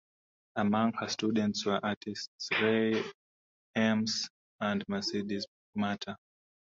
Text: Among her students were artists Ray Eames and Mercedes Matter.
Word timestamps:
Among 0.55 0.93
her 0.93 1.07
students 1.07 1.63
were 1.63 1.79
artists 1.85 2.49
Ray 2.59 3.03
Eames 3.77 4.27
and 4.59 4.83
Mercedes 4.87 5.45
Matter. 5.75 6.17